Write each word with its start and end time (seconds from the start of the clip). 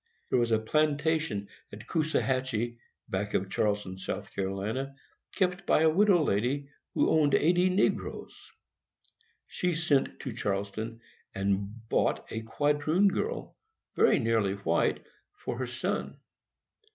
There 0.31 0.39
was 0.39 0.51
a 0.51 0.57
plantation 0.57 1.47
at 1.71 1.85
Coosahatchie, 1.85 2.79
back 3.07 3.35
of 3.35 3.51
Charleston, 3.51 3.99
S. 4.03 4.29
C., 4.35 4.85
kept 5.35 5.67
by 5.67 5.81
a 5.81 5.91
widow 5.91 6.23
lady, 6.23 6.69
who 6.95 7.07
owned 7.11 7.35
eighty 7.35 7.69
negroes. 7.69 8.49
She 9.45 9.75
sent 9.75 10.19
to 10.21 10.33
Charleston, 10.33 11.01
and 11.35 11.87
bought 11.87 12.25
a 12.31 12.41
quadroon 12.41 13.09
girl, 13.09 13.55
very 13.95 14.17
nearly 14.17 14.55
white, 14.55 15.05
for 15.37 15.59
her 15.59 15.67
son. 15.67 16.17